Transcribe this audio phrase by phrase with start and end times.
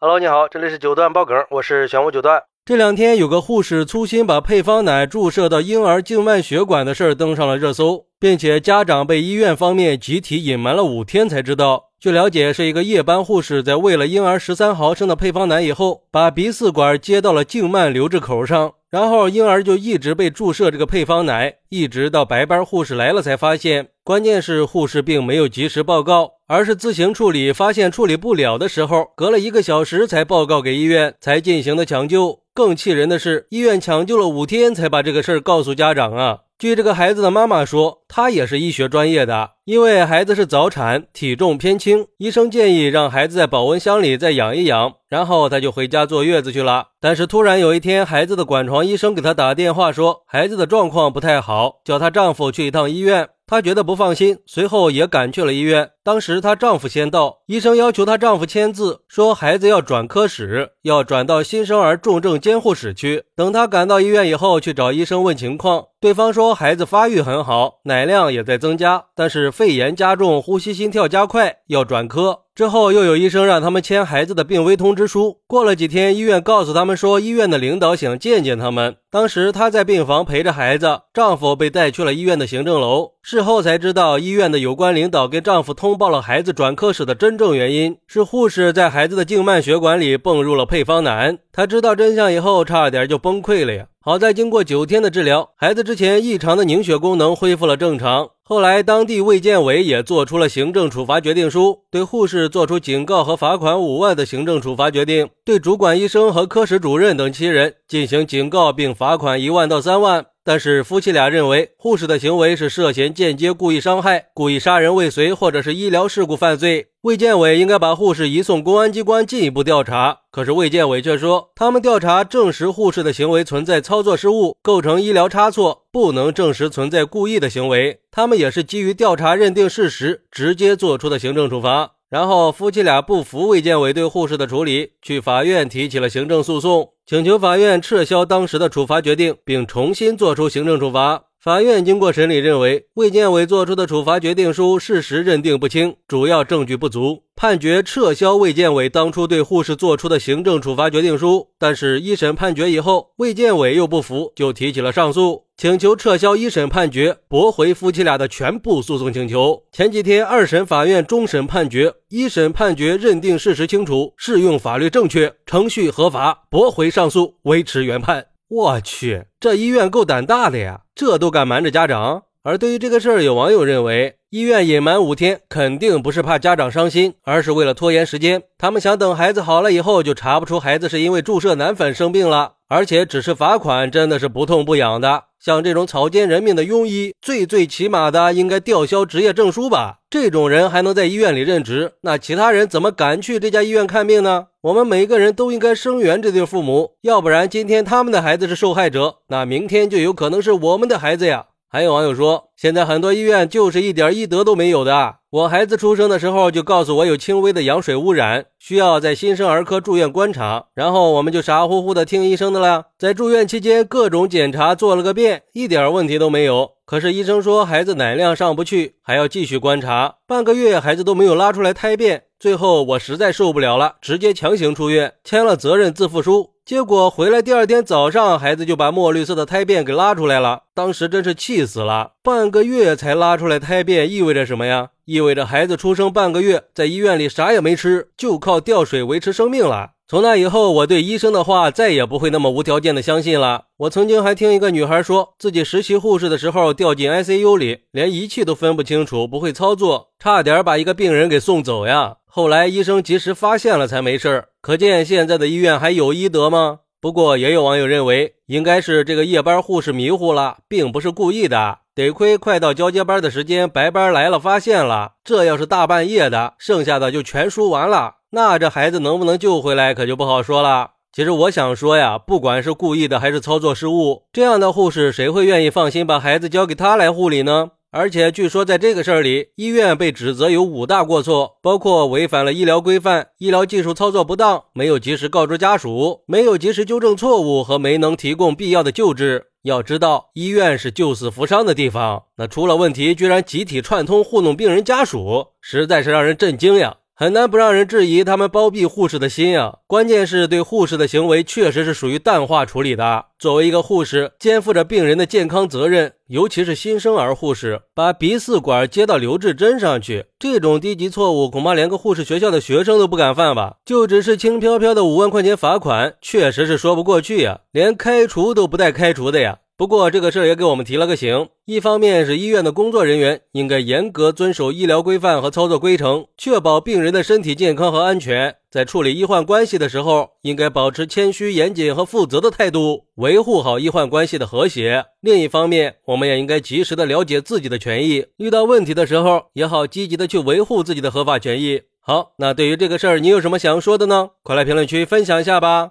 [0.00, 2.40] Hello，你好，这里是九段爆梗，我是玄武九段。
[2.64, 11.87] 这两天有个护士粗心把配方奶注射到婴儿静脉血管的事儿登上了热搜，并且家长被医院方面集体隐瞒了五天才知道。
[12.00, 23.88] 据了解，是一个夜班护士在喂了婴儿十三毫升的配方奶以后，把鼻饲管接到了静脉留置口上，然后婴儿就一直被注射这个配方奶，一直到白班护士来了才发现。
[24.04, 32.38] 关键是护士并没有及时报告，而是自行处理，发现处理不了的时候，隔了一个小时才报告给医院，才进行的抢救。
[32.54, 36.38] 更气人的是，医院抢救了五天才把这个事儿告诉家长啊。
[36.58, 46.88] 据这个孩子的妈妈说，她也是医学专业的，因为孩子是早产，体重偏轻，医生建议让孩子在保温箱里再养一养，然后她就回家坐月子去了。
[47.00, 53.28] 但是突然有一天，孩子的管床医生给她打电话说，孩子的状况不太好，叫她丈夫去一趟医院。
[53.46, 55.90] 她觉得不放心，随后也赶去了医院。
[56.08, 63.24] 当时她丈夫先到，医生要求她丈夫签字，说孩子要转科室，要转到新生儿重症监护室去。
[63.36, 72.44] 等她赶到医院以后，去找医生问情况，对方说孩子发育很好，奶量也在增加，但是肺炎加重，呼吸心跳加快，要转科。
[72.54, 75.38] 之后又有医生让他们签孩子的病危通知书。
[75.46, 78.96] 过了几天，医院告诉他们说，医院的领导想见见他们。
[79.12, 83.12] 当时她在病房陪着孩子，丈夫被带去了医院的行政楼。
[83.22, 91.36] 事后才知道，医院的有关领导跟丈夫通报了孩子转科室的真正原因，是护士在孩子的静脉血管里泵入了配方奶。
[91.52, 93.86] 他知道真相以后，差点就崩溃了呀。
[94.00, 98.30] 好在经过九天的治疗，孩子之前异常的凝血功能恢复了正常。
[98.42, 110.24] 后来，当地卫健委也做出了行政处罚决定书，对护士作出警告和罚款五万的行政处罚决定，对主管医生和科室主任等七人进行警告并罚款一万到三万。
[110.48, 120.20] 但是夫妻俩认为护士的行为是涉嫌间接故意伤害、故意杀人未遂或者是医疗事故犯罪，卫健委应该把护士移送公安机关进一步调查。
[120.30, 128.00] 可是卫健委却说，他们调查证实护士的行为存在操作失误，构成医疗差错，不能证实存在故意的行为。
[128.10, 131.90] 他们也是基于调查认定事实，直接做出的行政处罚。
[132.08, 141.27] 然后夫妻俩不服卫健委对护士的处理，去法院提起了行政诉讼，请求法院撤销当时的处罚决定，并重新作出行政处罚。
[141.40, 147.22] 法院经过审理，认为卫健委作出的处罚决定书事实认定不清，主要证据不足。
[147.36, 159.62] 判决撤销卫健委当初对护士作出的行政处罚决定书，但是，一审判决以后，卫健委又不服，就提起了上诉，请求撤销一审判决，驳回夫妻俩的全部诉讼请求。
[159.70, 168.26] 前几天，二审法院终审判决，一审判决认定事实清楚，适用法律正确，程序合法，驳回上诉，维持原判。
[168.50, 172.22] 我去，这医院够胆大的呀，这都敢瞒着家长。
[172.42, 178.42] 而对于这个事儿，有网友认为，医院隐瞒五天，肯定不是怕家长伤心，而是为了拖延时间。
[178.56, 185.24] 他们想等孩子好了以后，就查不出孩子是因为注射奶粉生病了，而且只是罚款，真的是不痛不痒的。
[185.38, 189.98] 像这种草菅人命的庸医，最最起码的应该吊销执业证书吧？
[190.08, 194.46] 这种人还能在医院里任职，那其他人怎么敢去这家医院看病呢？
[194.68, 201.46] 我们每个人都应该声援这对父母，要不然今天他们的孩子是受害者，那明天就有可能是我们的孩子呀。
[201.70, 205.16] 还有网友说，现在很多医院就是一点医德都没有的。
[205.30, 212.88] 我孩子出生的时候就告诉我有轻微的羊水污染，需要在新生儿科住院观察，然后我们就傻乎乎的听医生的了。
[212.98, 216.72] 在住院期间，各种检查做了个遍，一点问题都没有。
[216.84, 220.16] 可是医生说孩子奶量上不去，还要继续观察。
[220.26, 226.50] 半个月孩子都没有拉出来胎便，最后我实在受不了了，直接强行出院，签了责任自负书。
[226.64, 230.62] 结果回来第二天早上，孩子就把墨绿色的胎便给拉出来了。
[230.72, 234.90] 当时真是气死了，半个月才拉出来胎便，意味着什么呀？
[235.04, 239.92] 意味着孩子出生半个月，在医院里啥也没吃，就靠吊水维持生命了。
[240.06, 243.64] 从那以后，我对医生的话再也不会那么无条件的相信了。
[243.78, 252.17] 我曾经还听一个女孩说自己实习护士的时候掉进 ICU 里，连仪器都分不清楚，不会操作，差点把一个病人给送走呀。
[252.30, 254.44] 后来医生及时发现了，才没事。
[254.60, 256.80] 可见现在的医院还有医德吗？
[257.00, 261.78] 不过也有网友认为，应该是这个夜班护士迷糊了，并不是故意的。
[261.94, 265.12] 得亏快到交接班的时间，白班来了发现了。
[265.24, 270.90] 这要是大半夜的，剩下的就全输完了，那这孩子能不能救回来可就不好说了。
[271.10, 277.70] 其实我想说呀，不管是故意的还是操作失误，这样的护士谁会愿意放心把孩子交给他来护理呢？
[277.98, 289.46] 而且据说，在这个事儿里，医院被指责有五大过错，包括违反了医疗规范、医疗技术操作不当、没有及时告知家属、没有及时纠正错误和没能提供必要的救治。
[289.64, 296.97] 要知道，医院是救死扶伤的地方，那出了问题居然集体串通糊弄病人家属，实在是让人震惊呀！
[297.20, 299.78] 很难不让人质疑他们包庇护士的心啊！
[299.88, 303.24] 关键是对护士的行为确实是属于淡化处理的。
[303.40, 313.78] 作为一个护士，肩负着病人的健康责任，尤其是新生儿护士，把鼻饲管接到留置针上去，这种低级错误，恐怕连个护士学校的学生都不敢犯吧？
[313.84, 319.58] 就只是轻飘飘的五万块钱罚款，确实是说不过去呀，连开除都不带开除的呀。
[319.78, 335.04] 不过这个事儿也给我们提了个醒：一方面是医院的工作人员应该严格遵守医疗规范和操作规程，确保病人的身体健康和安全；在处理医患关系的时候，应该保持谦虚、严谨和负责的态度，维护好医患关系的和谐。
[335.20, 341.82] 另一方面，我们也应该及时的了解自己的权益，遇到问题的时候也好积极的去维护自己的合法权益。
[342.00, 344.30] 好，那对于这个事儿，你有什么想说的呢？
[344.42, 345.90] 快来评论区分享一下吧！